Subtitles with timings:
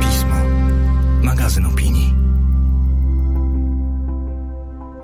[0.00, 0.36] Pismo.
[1.22, 2.14] Magazyn opinii.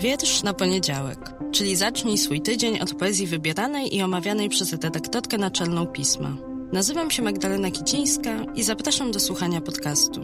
[0.01, 5.87] Wiersz na poniedziałek, czyli zacznij swój tydzień od poezji wybieranej i omawianej przez redaktorkę naczelną
[5.87, 6.37] pisma.
[6.73, 10.21] Nazywam się Magdalena Kicińska i zapraszam do słuchania podcastu.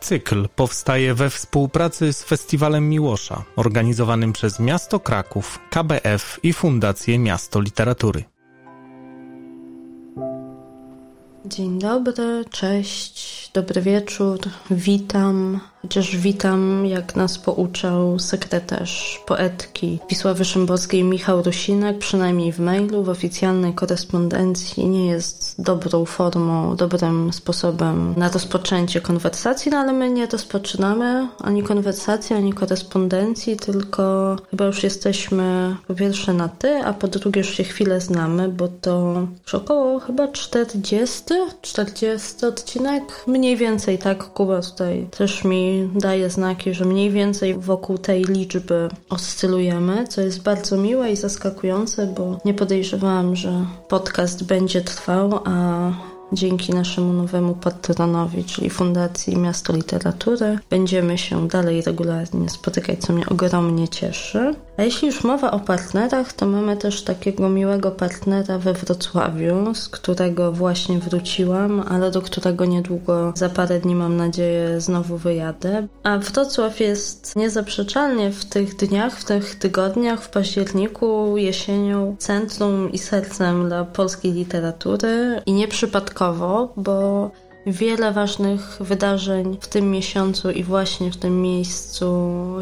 [0.00, 7.60] Cykl powstaje we współpracy z Festiwalem Miłosza, organizowanym przez Miasto Kraków, KBF i Fundację Miasto
[7.60, 8.24] Literatury.
[11.44, 14.38] Dzień dobry, cześć, dobry wieczór,
[14.70, 15.60] witam.
[15.82, 23.08] Chociaż witam, jak nas pouczał sekretarz poetki Wisławy Szymborskiej Michał Rusinek, przynajmniej w mailu, w
[23.08, 30.26] oficjalnej korespondencji nie jest dobrą formą, dobrym sposobem na rozpoczęcie konwersacji, no ale my nie
[30.26, 37.08] rozpoczynamy ani konwersacji, ani korespondencji, tylko chyba już jesteśmy po pierwsze na ty, a po
[37.08, 41.24] drugie już się chwilę znamy, bo to już około chyba 40,
[41.62, 47.98] 40 odcinek, mniej więcej tak, Kuba tutaj też mi daje znaki, że mniej więcej wokół
[47.98, 54.80] tej liczby oscylujemy, co jest bardzo miłe i zaskakujące, bo nie podejrzewałam, że podcast będzie
[54.80, 55.92] trwał, a
[56.32, 63.26] dzięki naszemu nowemu patronowi, czyli Fundacji Miasto Literatury, będziemy się dalej regularnie spotykać, co mnie
[63.26, 64.54] ogromnie cieszy.
[64.80, 69.88] A jeśli już mowa o partnerach, to mamy też takiego miłego partnera we Wrocławiu, z
[69.88, 75.86] którego właśnie wróciłam, ale do którego niedługo, za parę dni mam nadzieję, znowu wyjadę.
[76.02, 82.98] A Wrocław jest niezaprzeczalnie w tych dniach, w tych tygodniach, w październiku, jesienią centrum i
[82.98, 87.30] sercem dla polskiej literatury i nieprzypadkowo, bo
[87.66, 92.06] Wiele ważnych wydarzeń w tym miesiącu i właśnie w tym miejscu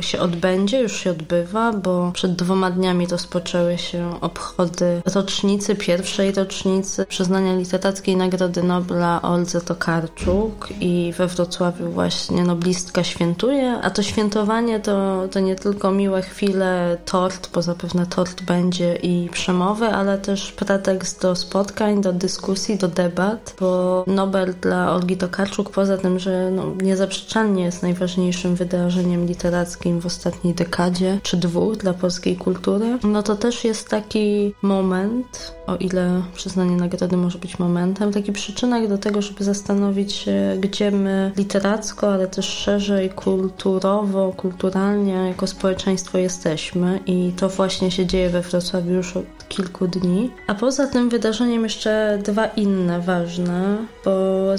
[0.01, 7.07] się odbędzie, już się odbywa, bo przed dwoma dniami rozpoczęły się obchody rocznicy, pierwszej rocznicy
[7.07, 14.81] przyznania Literackiej Nagrody Nobla Oldze Tokarczuk i we Wrocławiu właśnie noblistka świętuje, a to świętowanie
[14.81, 20.53] to, to nie tylko miłe chwile, tort, bo zapewne tort będzie i przemowy, ale też
[20.53, 26.51] pretekst do spotkań, do dyskusji, do debat, bo Nobel dla Olgi Tokarczuk, poza tym, że
[26.51, 33.23] no, niezaprzeczalnie jest najważniejszym wydarzeniem literackim w ostatniej dekadzie, czy dwóch dla polskiej kultury, no
[33.23, 38.99] to też jest taki moment, o ile przyznanie nagrody może być momentem, taki przyczynek do
[38.99, 47.01] tego, żeby zastanowić się, gdzie my literacko, ale też szerzej kulturowo, kulturalnie jako społeczeństwo jesteśmy.
[47.07, 49.15] I to właśnie się dzieje we Wrocławiu już
[49.49, 50.31] kilku dni.
[50.47, 54.11] A poza tym wydarzeniem jeszcze dwa inne ważne, bo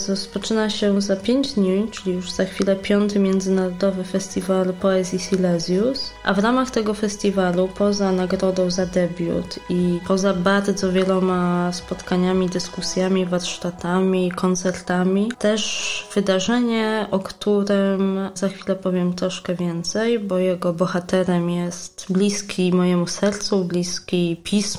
[0.07, 6.33] rozpoczyna się za pięć dni, czyli już za chwilę piąty Międzynarodowy Festiwal Poezji Silesius, a
[6.33, 14.31] w ramach tego festiwalu poza nagrodą za debiut i poza bardzo wieloma spotkaniami, dyskusjami, warsztatami,
[14.31, 22.73] koncertami, też wydarzenie, o którym za chwilę powiem troszkę więcej, bo jego bohaterem jest bliski
[22.73, 24.78] mojemu sercu, bliski pismu,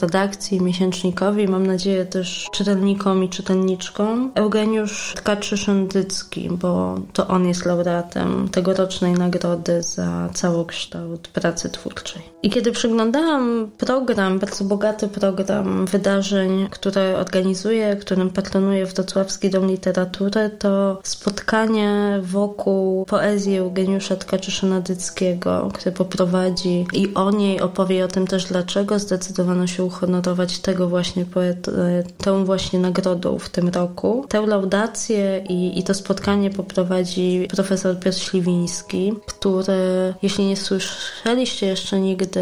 [0.00, 4.32] redakcji, miesięcznikowi, mam nadzieję też czytelnikom i czytelniczkom.
[4.34, 12.22] Eugeniusz Tkaczy-Szyndycki, bo to on jest laureatem tegorocznej nagrody za całokształt pracy twórczej.
[12.42, 20.50] I kiedy przeglądałam program, bardzo bogaty program wydarzeń, które organizuje, którym patronuje Wrocławski Dom Literatury,
[20.58, 28.44] to spotkanie wokół poezji Eugeniusza Tkaczy-Szyndyckiego, który poprowadzi i o niej opowie o tym też,
[28.44, 28.98] dlaczego
[29.38, 34.24] zdecydowano się uhonorować tego właśnie poetę, tą właśnie nagrodą w tym roku.
[34.28, 42.00] Tę laudację i, i to spotkanie poprowadzi profesor Piotr Śliwiński, który, jeśli nie słyszeliście jeszcze
[42.00, 42.40] nigdy,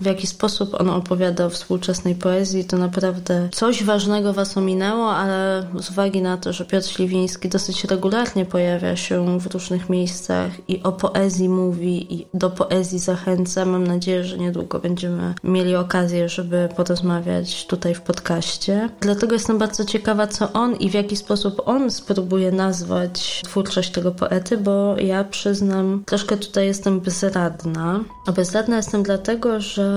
[0.00, 5.66] w jaki sposób on opowiada o współczesnej poezji, to naprawdę coś ważnego was ominęło, ale
[5.80, 10.82] z uwagi na to, że Piotr Śliwiński dosyć regularnie pojawia się w różnych miejscach i
[10.82, 16.68] o poezji mówi i do poezji zachęca, mam nadzieję, że niedługo będziemy mieli okazję, żeby
[16.76, 18.88] porozmawiać tutaj w podcaście.
[19.00, 24.10] Dlatego jestem bardzo ciekawa, co on i w jaki sposób on spróbuje nazwać twórczość tego
[24.10, 28.00] poety, bo ja przyznam, troszkę tutaj jestem bezradna.
[28.26, 29.88] A bezradna jestem dlatego, że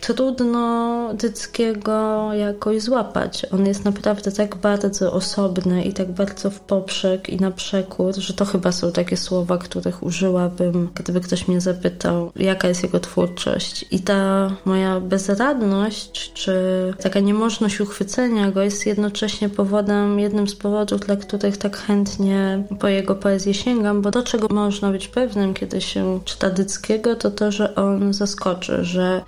[0.00, 3.46] trudno Dyckiego jakoś złapać.
[3.52, 8.34] On jest naprawdę tak bardzo osobny i tak bardzo w poprzek i na przekór, że
[8.34, 13.84] to chyba są takie słowa, których użyłabym, gdyby ktoś mnie zapytał, jaka jest jego twórczość.
[13.90, 15.89] I ta moja bezradność,
[16.34, 16.54] czy
[17.02, 22.88] taka niemożność uchwycenia go jest jednocześnie powodem, jednym z powodów, dla których tak chętnie po
[22.88, 27.52] jego poezję sięgam, bo do czego można być pewnym, kiedy się czyta Dyckiego, to to,
[27.52, 29.22] że on zaskoczy, że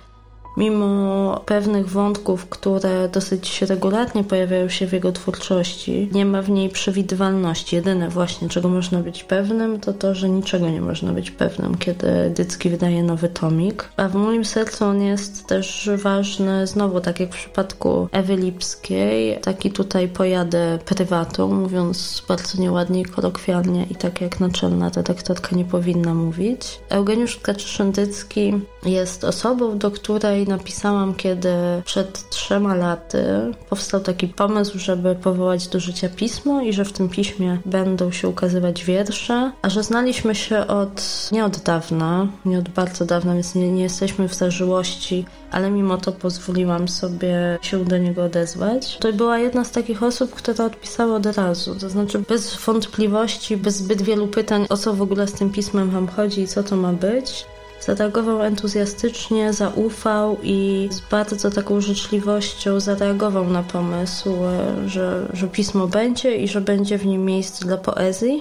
[0.57, 6.69] mimo pewnych wątków, które dosyć regularnie pojawiają się w jego twórczości, nie ma w niej
[6.69, 7.75] przewidywalności.
[7.75, 12.31] Jedyne właśnie, czego można być pewnym, to to, że niczego nie można być pewnym, kiedy
[12.35, 13.89] Dycki wydaje nowy tomik.
[13.97, 19.39] A w moim sercu on jest też ważny, znowu tak jak w przypadku Ewy Lipskiej,
[19.41, 26.13] taki tutaj pojadę prywatą, mówiąc bardzo nieładnie kolokwialnie i tak jak naczelna redaktorka nie powinna
[26.13, 26.79] mówić.
[26.89, 31.53] Eugeniusz Tkaczyszyn-Dycki jest osobą, do której napisałam, kiedy
[31.85, 33.23] przed trzema laty
[33.69, 38.27] powstał taki pomysł, żeby powołać do życia pismo i że w tym piśmie będą się
[38.27, 43.55] ukazywać wiersze, a że znaliśmy się od nie od dawna, nie od bardzo dawna, więc
[43.55, 48.97] nie, nie jesteśmy w zażyłości, ale mimo to pozwoliłam sobie się do niego odezwać.
[48.97, 53.75] To była jedna z takich osób, która odpisała od razu, to znaczy bez wątpliwości, bez
[53.75, 56.75] zbyt wielu pytań, o co w ogóle z tym pismem wam chodzi i co to
[56.75, 57.45] ma być.
[57.85, 64.35] Zareagował entuzjastycznie, zaufał i z bardzo taką życzliwością zareagował na pomysł,
[64.85, 68.39] że, że pismo będzie i że będzie w nim miejsce dla poezji.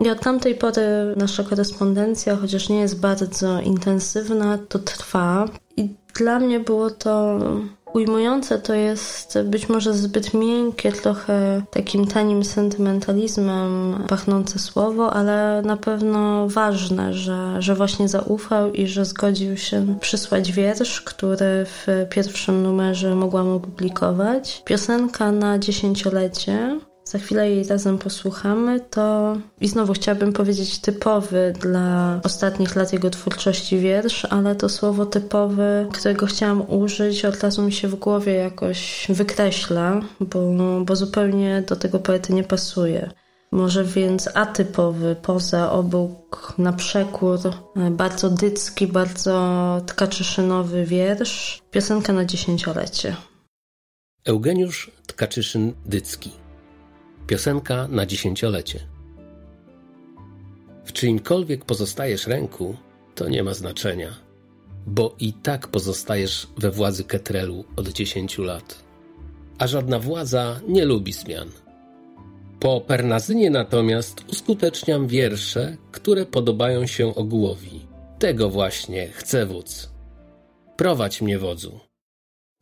[0.00, 5.48] I od tamtej pory nasza korespondencja, chociaż nie jest bardzo intensywna, to trwa.
[5.76, 7.38] I dla mnie było to
[7.98, 15.76] ujmujące, to jest być może zbyt miękkie, trochę takim tanim sentymentalizmem pachnące słowo, ale na
[15.76, 22.62] pewno ważne, że, że właśnie zaufał i że zgodził się przysłać wiersz, który w pierwszym
[22.62, 24.62] numerze mogłam opublikować.
[24.64, 26.78] Piosenka na dziesięciolecie
[27.08, 33.10] za chwilę jej razem posłuchamy, to i znowu chciałabym powiedzieć typowy dla ostatnich lat jego
[33.10, 38.34] twórczości wiersz, ale to słowo typowy, którego chciałam użyć, od razu mi się w głowie
[38.34, 40.52] jakoś wykreśla, bo,
[40.84, 43.10] bo zupełnie do tego poety nie pasuje.
[43.50, 47.38] Może więc atypowy, poza, obok, na przekór,
[47.90, 53.16] bardzo dycki, bardzo tkaczyszynowy wiersz, piosenka na dziesięciolecie.
[54.24, 56.30] Eugeniusz Tkaczyszyn-Dycki
[57.28, 58.80] Piosenka na dziesięciolecie.
[60.84, 62.76] W czyimkolwiek pozostajesz ręku,
[63.14, 64.08] to nie ma znaczenia,
[64.86, 68.84] bo i tak pozostajesz we władzy Ketrelu od dziesięciu lat.
[69.58, 71.48] A żadna władza nie lubi zmian.
[72.60, 77.86] Po Pernazynie natomiast uskuteczniam wiersze, które podobają się ogółowi.
[78.18, 79.90] Tego właśnie chce wódz.
[80.76, 81.80] Prowadź mnie wodzu.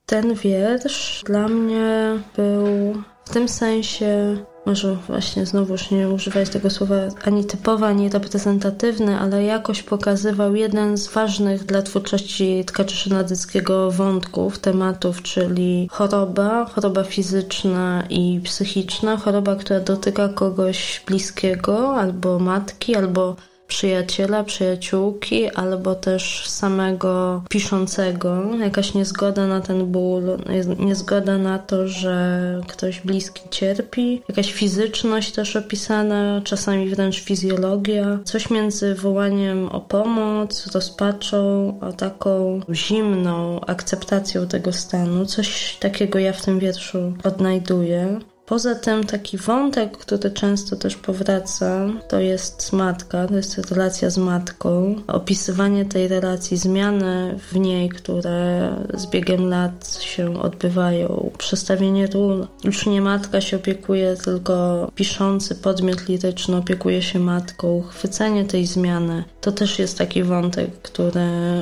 [0.06, 4.36] Ten wiersz dla mnie był w tym sensie
[4.66, 10.96] może właśnie znowuż nie używać tego słowa ani typowy, ani reprezentatywny, ale jakoś pokazywał jeden
[10.96, 19.80] z ważnych dla twórczości Tkaczyszyna-Dyckiego wątków, tematów, czyli choroba, choroba fizyczna i psychiczna, choroba, która
[19.80, 23.36] dotyka kogoś bliskiego, albo matki, albo
[23.68, 28.56] przyjaciela, przyjaciółki, albo też samego piszącego.
[28.60, 30.38] Jakaś niezgoda na ten ból,
[30.78, 38.18] niezgoda na to, że ktoś bliski cierpi, jakaś fizyczność też opisana, czasami wręcz fizjologia.
[38.24, 45.26] Coś między wołaniem o pomoc, rozpaczą, a taką zimną akceptacją tego stanu.
[45.26, 48.20] Coś takiego ja w tym wierszu odnajduję.
[48.46, 54.18] Poza tym taki wątek, który często też powraca, to jest matka, to jest relacja z
[54.18, 54.94] matką.
[55.06, 62.46] Opisywanie tej relacji, zmiany w niej, które z biegiem lat się odbywają, przestawienie ról.
[62.64, 67.82] Już nie matka się opiekuje, tylko piszący podmiot liryczny opiekuje się matką.
[67.82, 71.20] Chwycenie tej zmiany to też jest taki wątek, który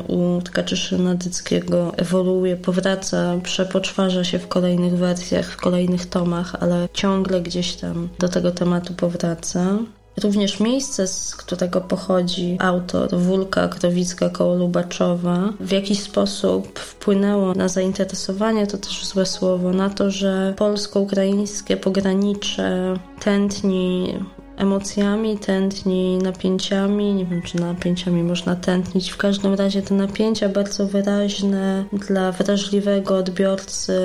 [0.08, 6.88] u Tkachyszyna Dyckiego ewoluuje, powraca, przepoczwarza się w kolejnych wersjach, w kolejnych tomach, ale ale
[6.92, 9.78] ciągle gdzieś tam do tego tematu powraca.
[10.22, 17.68] Również miejsce, z którego pochodzi autor, Wólka Krowicka koło Lubaczowa, w jakiś sposób wpłynęło na
[17.68, 24.14] zainteresowanie, to też złe słowo, na to, że polsko-ukraińskie pogranicze tętni
[24.56, 27.14] emocjami, tętni napięciami.
[27.14, 29.10] Nie wiem, czy napięciami można tętnić.
[29.10, 33.98] W każdym razie te napięcia bardzo wyraźne dla wrażliwego odbiorcy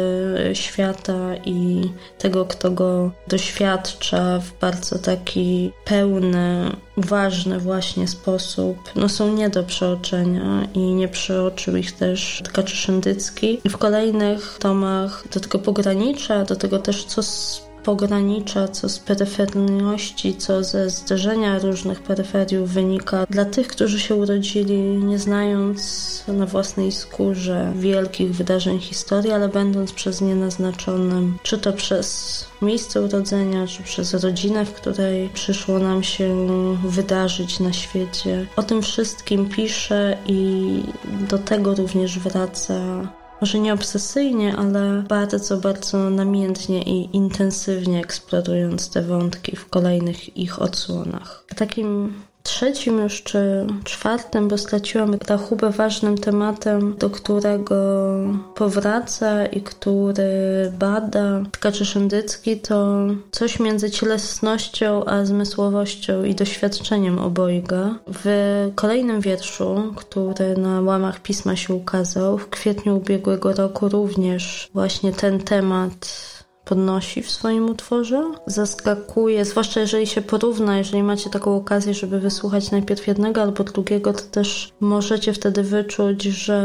[0.53, 9.33] świata i tego, kto go doświadcza w bardzo taki pełny, ważny właśnie sposób, no są
[9.33, 13.61] nie do przeoczenia i nie przeoczył ich też Tkaczyszyn Dycki.
[13.69, 17.21] W kolejnych tomach do tego pogranicza, do tego też co
[17.89, 23.25] pogranicza, co z peryferyjności, co ze zderzenia różnych peryferiów wynika.
[23.29, 29.93] Dla tych, którzy się urodzili nie znając na własnej skórze wielkich wydarzeń historii, ale będąc
[29.93, 36.03] przez nie naznaczonym, czy to przez miejsce urodzenia, czy przez rodzinę, w której przyszło nam
[36.03, 36.29] się
[36.87, 38.45] wydarzyć na świecie.
[38.55, 40.83] O tym wszystkim pisze i
[41.29, 43.07] do tego również wraca
[43.41, 50.61] może nie obsesyjnie, ale bardzo, bardzo namiętnie i intensywnie eksplorując te wątki w kolejnych ich
[50.61, 51.43] odsłonach.
[51.55, 52.13] Takim
[52.49, 57.75] trzecim już czy czwartym, bo straciłam rachubę ważnym tematem, do którego
[58.55, 60.31] powraca i który
[60.79, 62.97] bada Tkaczy Szyndycki, to
[63.31, 67.95] coś między cielesnością a zmysłowością i doświadczeniem obojga.
[68.07, 68.25] W
[68.75, 75.39] kolejnym wierszu, który na łamach pisma się ukazał, w kwietniu ubiegłego roku również właśnie ten
[75.39, 76.38] temat
[76.69, 78.31] podnosi w swoim utworze.
[78.45, 84.13] Zaskakuje, zwłaszcza jeżeli się porówna, jeżeli macie taką okazję, żeby wysłuchać najpierw jednego albo drugiego,
[84.13, 86.59] to też możecie wtedy wyczuć, że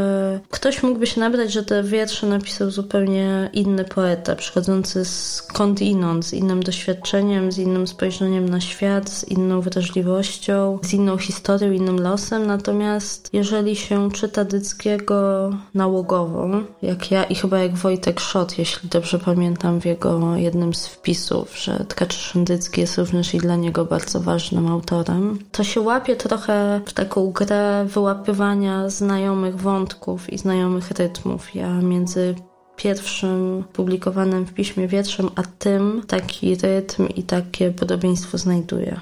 [0.49, 6.63] ktoś mógłby się nabrać, że te wiersze napisał zupełnie inny poeta, przychodzący skądinąd, z innym
[6.63, 12.45] doświadczeniem, z innym spojrzeniem na świat, z inną wrażliwością, z inną historią, innym losem.
[12.45, 16.49] Natomiast jeżeli się czyta Dyckiego nałogowo,
[16.81, 19.94] jak ja i chyba jak Wojtek Szot, jeśli dobrze pamiętam, w jego
[20.35, 25.63] jednym z wpisów, że Tkacz Szyndycki jest również i dla niego bardzo ważnym autorem, to
[25.63, 31.55] się łapie trochę w taką grę wyłapywania znajomych wątków i znajomych rytmów.
[31.55, 32.35] Ja między
[32.75, 38.99] pierwszym publikowanym w piśmie wietrzem, a tym taki rytm i takie podobieństwo znajduję.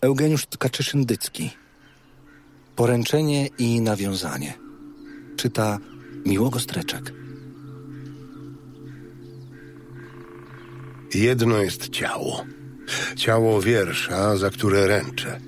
[0.00, 1.50] Eugeniusz Tkaczyszyndycki
[2.76, 4.54] Poręczenie i nawiązanie
[5.36, 5.78] Czyta
[6.26, 7.12] Miłogo Streczek.
[11.14, 12.44] Jedno jest ciało.
[13.16, 15.40] Ciało wiersza, za które ręczę.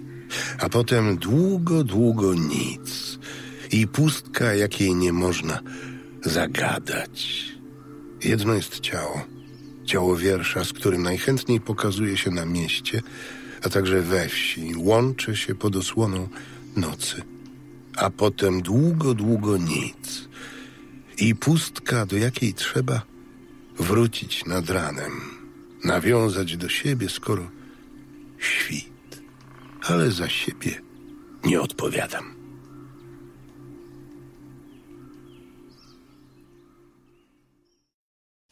[0.61, 3.19] A potem długo, długo nic.
[3.73, 5.61] I pustka, jakiej nie można
[6.25, 7.45] zagadać.
[8.25, 9.27] Jedno jest ciało.
[9.85, 13.03] Ciało wiersza, z którym najchętniej pokazuje się na mieście,
[13.63, 14.75] a także we wsi.
[14.77, 16.29] Łączy się pod osłoną
[16.77, 17.23] nocy.
[17.97, 20.26] A potem długo, długo nic
[21.19, 23.03] i pustka, do jakiej trzeba
[23.79, 25.13] wrócić nad ranem,
[25.85, 27.51] nawiązać do siebie, skoro
[28.39, 29.23] świt,
[29.83, 30.83] ale za siebie
[31.45, 32.36] nie odpowiadam.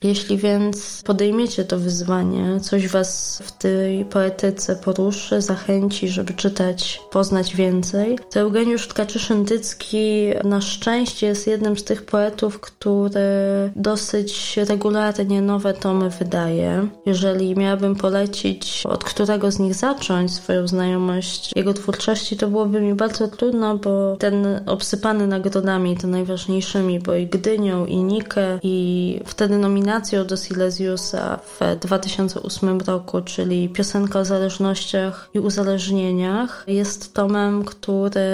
[0.04, 7.56] Jeśli więc podejmiecie to wyzwanie, coś was w tej poetyce poruszy, zachęci, żeby czytać, poznać
[7.56, 13.20] więcej, to Eugeniusz Tkaczy-Szyndycki na szczęście jest jednym z tych poetów, który
[13.76, 16.88] dosyć regularnie nowe tomy wydaje.
[17.06, 22.94] Jeżeli miałabym polecić, od którego z nich zacząć swoją znajomość jego twórczości, to byłoby mi
[22.94, 29.58] bardzo trudno, bo ten obsypany nagrodami, te najważniejszymi, bo i Gdynią, i Nikę, i wtedy
[29.58, 37.64] nominacją nominacją do Silesiusa w 2008 roku, czyli piosenka o zależnościach i uzależnieniach, jest tomem,
[37.64, 38.28] który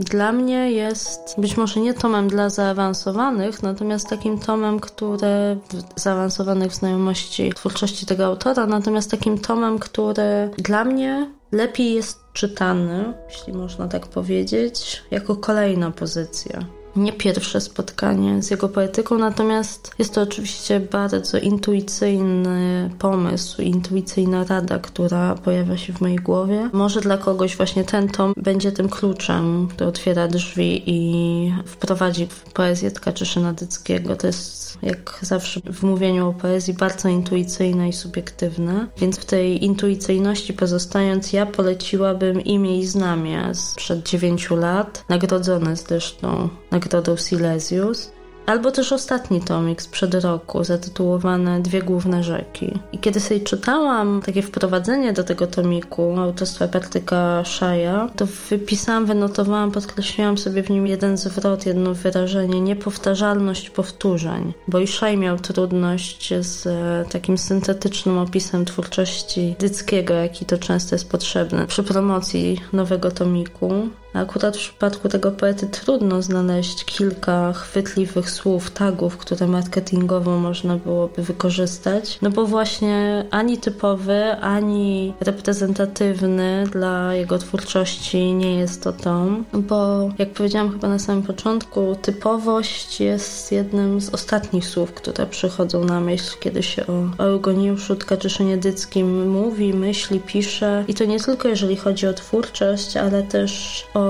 [0.00, 5.56] dla mnie jest być może nie tomem dla zaawansowanych, natomiast takim tomem, który
[5.96, 13.14] zaawansowanych w znajomości twórczości tego autora, natomiast takim tomem, który dla mnie lepiej jest czytany,
[13.28, 20.14] jeśli można tak powiedzieć, jako kolejna pozycja nie pierwsze spotkanie z jego poetyką, natomiast jest
[20.14, 26.70] to oczywiście bardzo intuicyjny pomysł, intuicyjna rada, która pojawia się w mojej głowie.
[26.72, 32.52] Może dla kogoś właśnie ten tom będzie tym kluczem, który otwiera drzwi i wprowadzi w
[32.52, 34.16] poezję Tkaczyszy Dyckiego.
[34.16, 39.64] To jest, jak zawsze w mówieniu o poezji, bardzo intuicyjne i subiektywne, więc w tej
[39.64, 46.48] intuicyjności pozostając, ja poleciłabym imię i znamie sprzed dziewięciu lat, nagrodzone zresztą
[46.84, 48.12] nagrodą Silesius,
[48.46, 52.78] albo też ostatni tomik sprzed roku, zatytułowany Dwie główne rzeki.
[52.92, 59.70] I kiedy sobie czytałam takie wprowadzenie do tego tomiku autorstwa Pertyka Szaja, to wypisałam, wynotowałam,
[59.70, 66.32] podkreśliłam sobie w nim jeden zwrot, jedno wyrażenie, niepowtarzalność powtórzeń, bo i Szaj miał trudność
[66.40, 73.10] z e, takim syntetycznym opisem twórczości Dyckiego, jaki to często jest potrzebny przy promocji nowego
[73.10, 73.88] tomiku.
[74.14, 81.22] Akurat w przypadku tego poety trudno znaleźć kilka chwytliwych słów, tagów, które marketingowo można byłoby
[81.22, 89.26] wykorzystać, no bo właśnie ani typowy, ani reprezentatywny dla jego twórczości nie jest to to,
[89.52, 95.84] bo jak powiedziałam chyba na samym początku, typowość jest jednym z ostatnich słów, które przychodzą
[95.84, 96.84] na myśl, kiedy się
[97.18, 100.84] o Eugeniuszu Tkaczyszynie Dyckim mówi, myśli, pisze.
[100.88, 104.03] I to nie tylko jeżeli chodzi o twórczość, ale też o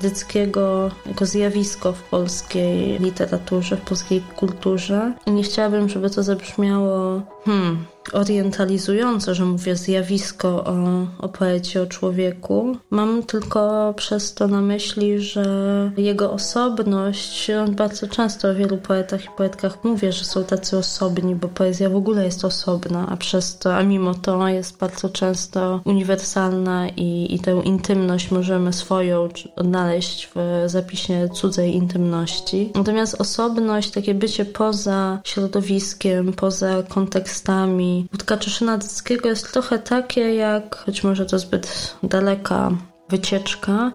[0.00, 5.12] Dyckiego jako zjawisko w polskiej literaturze, w polskiej kulturze.
[5.26, 10.76] I nie chciałabym, żeby to zabrzmiało hmm, orientalizujące, że mówię zjawisko o,
[11.18, 12.76] o poecie, o człowieku.
[12.90, 15.46] Mam tylko przez to na myśli, że
[15.96, 21.48] jego osobność, bardzo często o wielu poetach i poetkach mówię, że są tacy osobni, bo
[21.48, 26.88] poezja w ogóle jest osobna, a przez to, a mimo to jest bardzo często uniwersalna
[26.88, 32.70] i, i tę intymność możemy swoją odnaleźć w zapisie cudzej intymności.
[32.74, 40.76] Natomiast osobność, takie bycie poza środowiskiem, poza kontekstami, u Tkaczyszyna Dyckiego jest trochę takie jak,
[40.76, 42.70] choć może to zbyt daleka
[43.08, 43.92] wycieczka,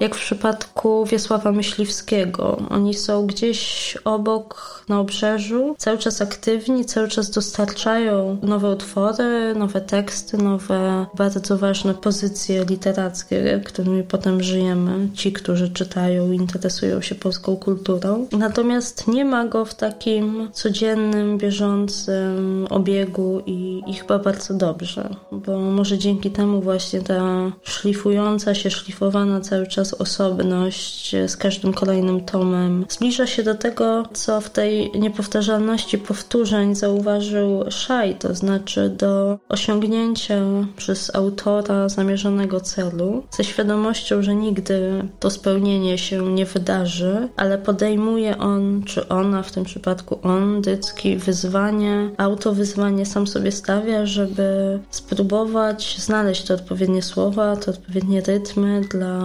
[0.00, 2.62] jak w przypadku Wiesława Myśliwskiego.
[2.70, 9.80] Oni są gdzieś obok, na obrzeżu, cały czas aktywni, cały czas dostarczają nowe utwory, nowe
[9.80, 17.14] teksty, nowe, bardzo ważne pozycje literackie, którymi potem żyjemy, ci, którzy czytają i interesują się
[17.14, 18.26] polską kulturą.
[18.32, 25.58] Natomiast nie ma go w takim codziennym, bieżącym obiegu i, i chyba bardzo dobrze, bo
[25.58, 32.86] może dzięki temu właśnie ta szlifująca się, szlifowana cały czas osobność z każdym kolejnym tomem.
[32.88, 40.40] Zbliża się do tego, co w tej niepowtarzalności powtórzeń zauważył Szaj, to znaczy do osiągnięcia
[40.76, 48.38] przez autora zamierzonego celu, ze świadomością, że nigdy to spełnienie się nie wydarzy, ale podejmuje
[48.38, 55.96] on, czy ona, w tym przypadku on, Dycki, wyzwanie, autowyzwanie sam sobie stawia, żeby spróbować
[55.98, 59.20] znaleźć te odpowiednie słowa, te odpowiednie rytmy dla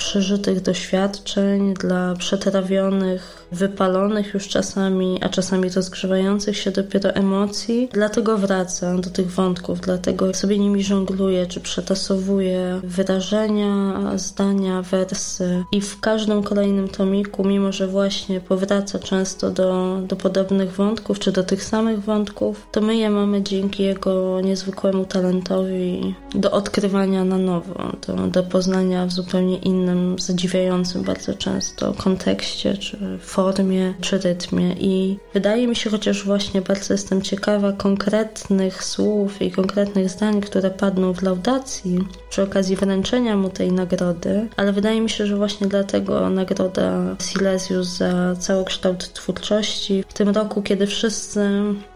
[0.00, 7.88] przeżytych doświadczeń, dla przetrawionych, wypalonych już czasami, a czasami rozgrzewających się dopiero emocji.
[7.92, 15.80] Dlatego wracam do tych wątków, dlatego sobie nimi żongluję, czy przetasowuję wyrażenia, zdania, wersy i
[15.80, 21.42] w każdym kolejnym tomiku, mimo że właśnie powraca często do, do podobnych wątków, czy do
[21.42, 27.92] tych samych wątków, to my je mamy dzięki jego niezwykłemu talentowi do odkrywania na nowo,
[28.06, 34.72] do, do poznania w zupełnie innym innym zadziwiającym bardzo często kontekście, czy formie, czy rytmie.
[34.72, 40.70] I wydaje mi się, chociaż właśnie bardzo jestem ciekawa konkretnych słów i konkretnych zdań, które
[40.70, 41.98] padną w laudacji
[42.30, 47.88] przy okazji wręczenia mu tej nagrody, ale wydaje mi się, że właśnie dlatego nagroda Silesius
[47.88, 51.50] za całokształt twórczości w tym roku, kiedy wszyscy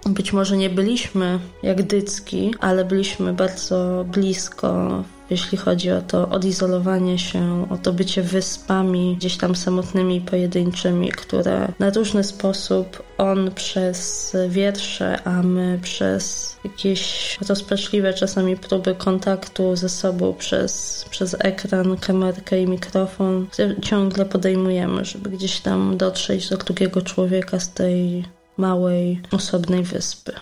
[0.07, 7.18] być może nie byliśmy jak Dycki, ale byliśmy bardzo blisko jeśli chodzi o to odizolowanie
[7.18, 14.32] się, o to bycie wyspami gdzieś tam samotnymi, pojedynczymi, które na różny sposób on przez
[14.48, 22.62] wiersze, a my przez jakieś rozpaczliwe czasami próby kontaktu ze sobą przez, przez ekran, kamerkę
[22.62, 23.46] i mikrofon,
[23.82, 28.24] ciągle podejmujemy, żeby gdzieś tam dotrzeć do drugiego człowieka z tej
[28.56, 30.32] małej, osobnej wyspy.